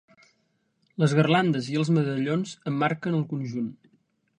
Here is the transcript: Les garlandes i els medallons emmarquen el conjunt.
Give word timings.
Les 1.03 1.13
garlandes 1.19 1.69
i 1.75 1.79
els 1.83 1.95
medallons 2.01 2.59
emmarquen 2.75 3.21
el 3.23 3.27
conjunt. 3.37 3.75